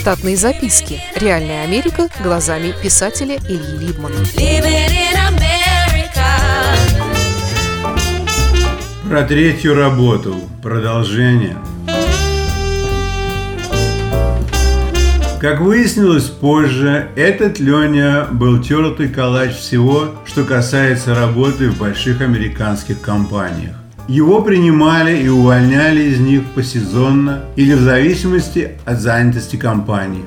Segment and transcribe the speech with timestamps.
[0.00, 0.98] Штатные записки.
[1.14, 4.16] Реальная Америка глазами писателя Ильи Либмана.
[9.06, 10.36] Про третью работу.
[10.62, 11.58] Продолжение.
[15.38, 23.02] Как выяснилось позже, этот Леня был тертый калач всего, что касается работы в больших американских
[23.02, 23.79] компаниях.
[24.10, 30.24] Его принимали и увольняли из них посезонно или в зависимости от занятости компании.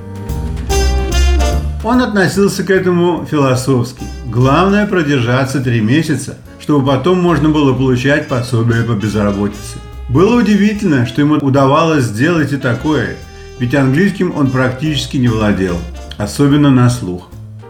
[1.84, 4.06] Он относился к этому философски.
[4.26, 9.78] Главное продержаться три месяца, чтобы потом можно было получать пособие по безработице.
[10.08, 13.18] Было удивительно, что ему удавалось сделать и такое–
[13.60, 15.78] ведь английским он практически не владел,
[16.18, 17.30] особенно на слух.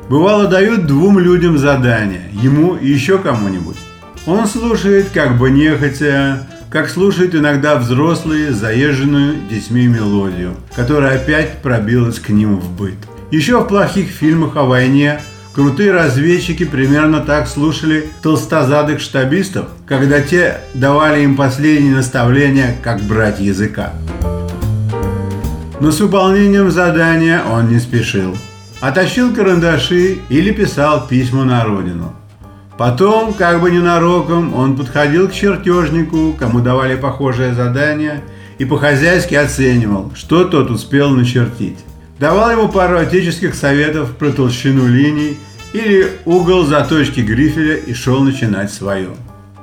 [0.09, 3.77] Бывало дают двум людям задание, ему и еще кому-нибудь.
[4.25, 12.19] Он слушает как бы нехотя, как слушают иногда взрослые заезженную детьми мелодию, которая опять пробилась
[12.19, 12.95] к ним в быт.
[13.31, 15.19] Еще в плохих фильмах о войне
[15.53, 23.41] крутые разведчики примерно так слушали толстозадых штабистов, когда те давали им последние наставления, как брать
[23.41, 23.91] языка.
[25.81, 28.37] Но с выполнением задания он не спешил.
[28.79, 32.13] Оттащил карандаши или писал письма на родину.
[32.77, 38.21] Потом, как бы ненароком, он подходил к чертежнику, кому давали похожее задание,
[38.57, 41.79] и по-хозяйски оценивал, что тот успел начертить.
[42.19, 45.37] Давал ему пару отеческих советов про толщину линий
[45.73, 49.09] или угол заточки грифеля и шел начинать свое.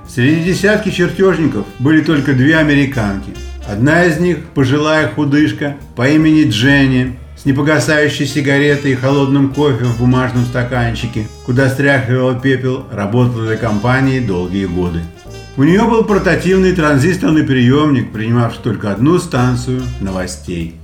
[0.08, 3.30] Среди десятки чертежников были только две американки–
[3.70, 9.98] Одна из них, пожилая худышка по имени Дженни, с непогасающей сигаретой и холодным кофе в
[9.98, 15.00] бумажном стаканчике, куда стряхивала пепел, работала для компании долгие годы.
[15.56, 20.77] У нее был портативный транзисторный приемник, принимавший только одну станцию новостей.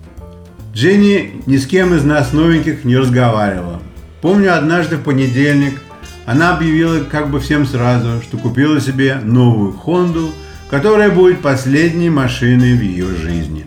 [0.73, 3.83] Дженни ни с кем из нас новеньких не разговаривала.
[4.23, 5.81] Помню, однажды в понедельник
[6.25, 10.31] она объявила как бы всем сразу, что купила себе новую Хонду–
[10.71, 13.67] которая будет последней машиной в ее жизни.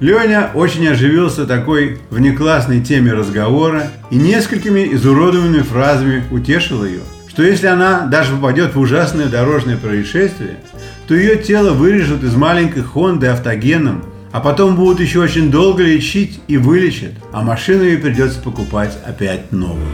[0.00, 7.66] Леня очень оживился такой внеклассной теме разговора и несколькими изуродованными фразами утешил ее, что если
[7.66, 10.58] она даже попадет в ужасное дорожное происшествие,
[11.08, 16.40] то ее тело вырежут из маленькой Хонды автогеном, а потом будут еще очень долго лечить
[16.46, 19.88] и вылечат, а машину ей придется покупать опять новую.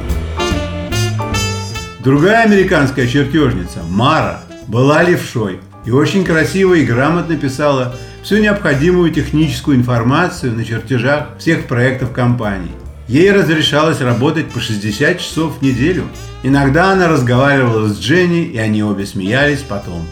[2.01, 7.95] Другая американская чертежница, Мара, была левшой– и очень красиво и грамотно писала
[8.25, 12.73] всю необходимую техническую информацию на чертежах всех проектов компании.
[13.07, 16.05] Ей разрешалось работать по 60 часов в неделю.
[16.43, 20.07] Иногда она разговаривала с Дженни, и они обе смеялись потом.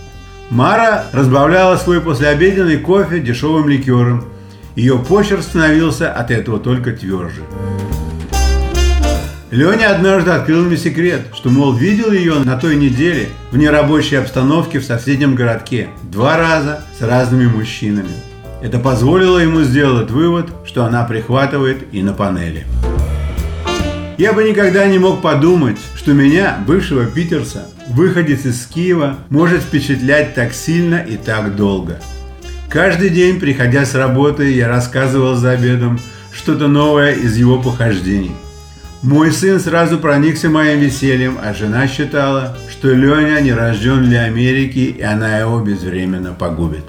[0.50, 4.24] Мара разбавляла свой послеобеденный кофе дешевым ликером.
[4.76, 7.40] Ее почерк становился от этого только тверже.
[9.52, 14.78] Леня однажды открыл мне секрет, что, мол, видел ее на той неделе в нерабочей обстановке
[14.78, 18.14] в соседнем городке два раза с разными мужчинами.
[18.62, 22.64] Это позволило ему сделать вывод, что она прихватывает и на панели.
[24.16, 30.34] Я бы никогда не мог подумать, что меня, бывшего питерца, выходец из Киева, может впечатлять
[30.34, 32.00] так сильно и так долго.
[32.70, 36.00] Каждый день, приходя с работы, я рассказывал за обедом
[36.32, 38.34] что-то новое из его похождений–
[39.02, 44.94] мой сын сразу проникся моим весельем, а жена считала, что Леня не рожден для Америки,
[44.96, 46.84] и она его безвременно погубит.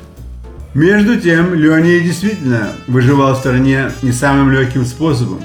[0.76, 5.42] Между тем, Леня действительно выживал в стране не самым легким способом.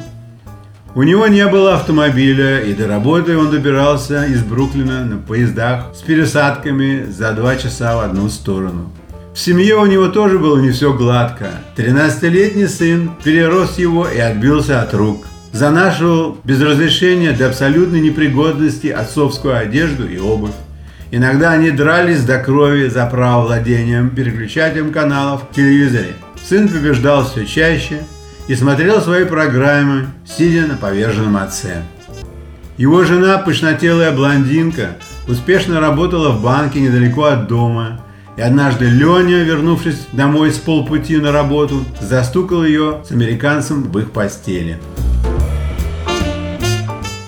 [0.94, 6.02] У него не было автомобиля, и до работы он добирался из Бруклина на поездах с
[6.02, 8.92] пересадками за два часа в одну сторону.
[9.34, 11.48] В семье у него тоже было не все гладко.
[11.76, 19.56] 13-летний сын перерос его и отбился от рук– занашивал без разрешения до абсолютной непригодности отцовскую
[19.56, 20.52] одежду и обувь.
[21.10, 26.14] Иногда они дрались до крови за право владением переключателем каналов в телевизоре.
[26.42, 28.02] Сын побеждал все чаще
[28.46, 31.82] и смотрел свои программы, сидя на поверженном отце.
[32.76, 34.96] Его жена, пышнотелая блондинка,
[35.26, 38.00] успешно работала в банке недалеко от дома.
[38.36, 44.12] И однажды Леня, вернувшись домой с полпути на работу, застукал ее с американцем в их
[44.12, 44.78] постели.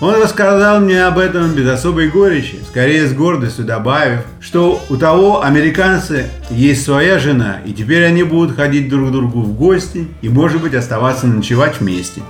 [0.01, 5.43] Он рассказал мне об этом без особой горечи, скорее с гордостью добавив, что у того
[5.43, 10.27] американца есть своя жена, и теперь они будут ходить друг к другу в гости и,
[10.27, 12.23] может быть, оставаться ночевать вместе.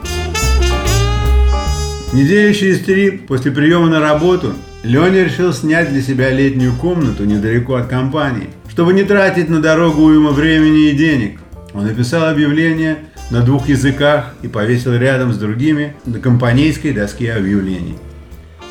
[2.12, 4.53] Недели через три после приема на работу
[4.83, 10.01] Леня решил снять для себя летнюю комнату недалеко от компании, чтобы не тратить на дорогу
[10.01, 11.39] уйма времени и денег.
[11.74, 12.97] Он написал объявление
[13.31, 17.97] на двух языках и повесил рядом с другими на компанейской доске объявлений.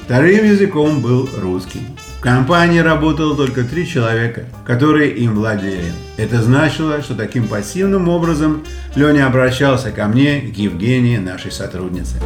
[0.05, 1.81] Вторым языком был русский.
[2.19, 5.93] В компании работало только три человека, которые им владели.
[6.19, 8.63] Это значило, что таким пассивным образом
[8.95, 12.17] Леня обращался ко мне и к Евгении, нашей сотруднице.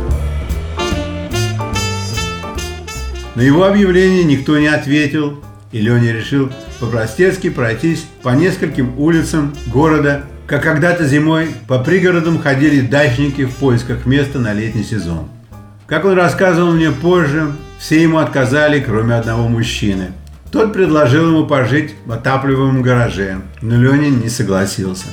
[3.36, 5.40] На его объявление никто не ответил,
[5.70, 6.50] и Леня решил
[6.80, 14.06] по-простецки пройтись по нескольким улицам города, как когда-то зимой по пригородам ходили дачники в поисках
[14.06, 15.28] места на летний сезон.
[15.86, 20.12] Как он рассказывал мне позже, все ему отказали, кроме одного мужчины.
[20.50, 25.06] Тот предложил ему пожить в отапливаемом гараже, но Леня не согласился.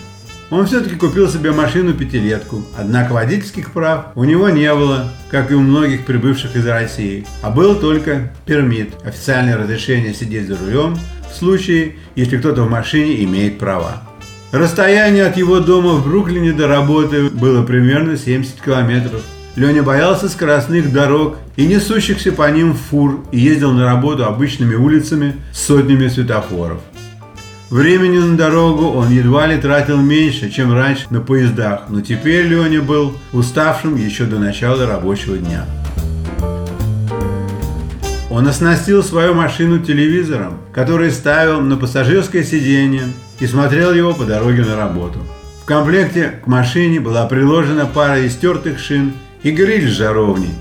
[0.52, 5.62] Он все-таки купил себе машину-пятилетку, однако водительских прав у него не было, как и у
[5.62, 10.98] многих прибывших из России, а был только пермит, официальное разрешение сидеть за рулем
[11.32, 14.11] в случае, если кто-то в машине имеет права.
[14.52, 19.22] Расстояние от его дома в Бруклине до работы было примерно 70 километров.
[19.56, 25.36] Леня боялся скоростных дорог и несущихся по ним фур и ездил на работу обычными улицами
[25.54, 26.80] с сотнями светофоров.
[27.70, 32.82] Времени на дорогу он едва ли тратил меньше, чем раньше на поездах, но теперь Леня
[32.82, 35.66] был уставшим еще до начала рабочего дня.
[38.30, 43.04] Он оснастил свою машину телевизором, который ставил на пассажирское сиденье
[43.42, 45.20] и смотрел его по дороге на работу.
[45.62, 50.54] В комплекте к машине была приложена пара истертых шин и гриль с жаровней.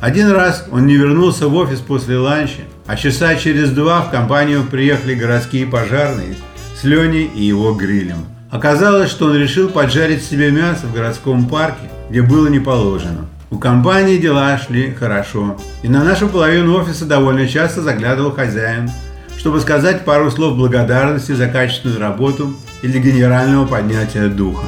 [0.00, 4.64] Один раз он не вернулся в офис после ланча, а часа через два в компанию
[4.64, 6.36] приехали городские пожарные
[6.78, 8.26] с Леней и его грилем.
[8.50, 13.28] Оказалось, что он решил поджарить себе мясо в городском парке, где было не положено.
[13.50, 18.90] У компании дела шли хорошо, и на нашу половину офиса довольно часто заглядывал хозяин,
[19.40, 24.66] чтобы сказать пару слов благодарности за качественную работу или генерального поднятия духа.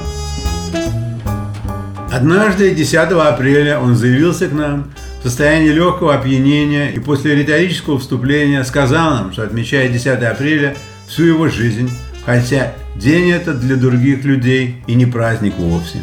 [2.10, 4.90] Однажды, 10 апреля, он заявился к нам
[5.20, 10.74] в состоянии легкого опьянения и после риторического вступления сказал нам, что отмечает 10 апреля
[11.06, 11.90] всю его жизнь,
[12.24, 15.98] хотя день этот для других людей и не праздник вовсе.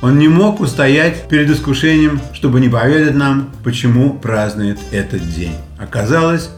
[0.00, 5.56] Он не мог устоять перед искушением, чтобы не поведать нам, почему празднует этот день.
[5.78, 6.48] Оказалось,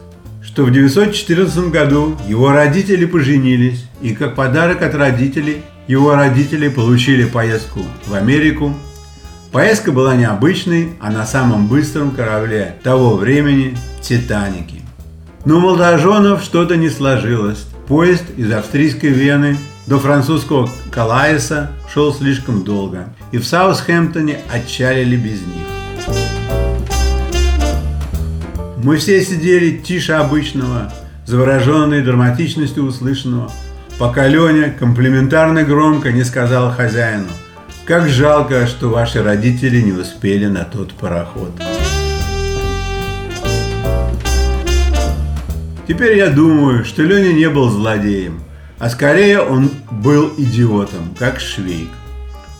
[0.43, 7.25] что в 914 году его родители поженились, и как подарок от родителей его родители получили
[7.25, 8.73] поездку в Америку.
[9.51, 14.81] Поездка была необычной, а на самом быстром корабле того времени– «Титанике».
[15.43, 17.65] Но у молодоженов что-то не сложилось.
[17.87, 25.41] Поезд из австрийской Вены до французского Калаиса шел слишком долго, и в Саутхэмптоне отчалили без
[25.41, 25.80] них.
[28.83, 30.91] Мы все сидели тише обычного,
[31.27, 33.51] завороженные драматичностью услышанного,
[33.99, 37.27] пока Леня комплиментарно громко не сказал хозяину,
[37.85, 41.51] как жалко, что ваши родители не успели на тот пароход.
[45.87, 48.41] Теперь я думаю, что Леня не был злодеем,
[48.79, 51.89] а скорее он был идиотом, как Швейк.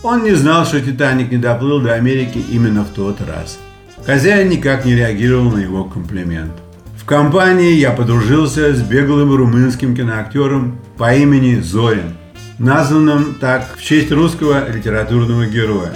[0.03, 3.57] Он не знал, что Титаник не доплыл до Америки именно в тот раз.
[4.05, 6.53] Хозяин никак не реагировал на его комплимент.
[6.97, 12.15] В компании я подружился с беглым румынским киноактером по имени Зорин,
[12.57, 15.93] названным так в честь русского литературного героя.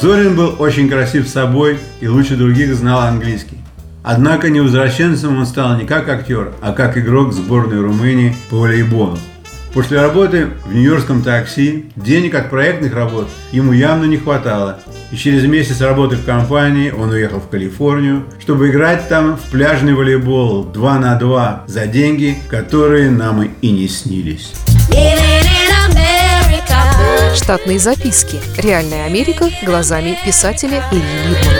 [0.00, 3.58] Зорин был очень красив собой и лучше других знал английский.
[4.02, 9.18] Однако невозвращенцем он стал не как актер, а как игрок сборной Румынии по волейболу.
[9.72, 14.80] После работы в нью-йоркском такси денег от проектных работ ему явно не хватало.
[15.12, 19.94] И через месяц работы в компании он уехал в Калифорнию, чтобы играть там в пляжный
[19.94, 24.52] волейбол 2 на 2 за деньги, которые нам и не снились.
[27.36, 28.38] Штатные записки.
[28.58, 31.59] Реальная Америка глазами писателя Ильи Либмана.